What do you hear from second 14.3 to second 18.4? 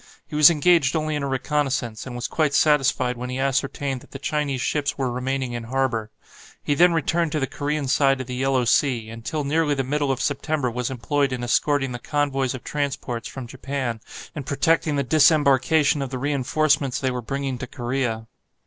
and protecting the disembarkation of the reinforcements they were bringing to Korea.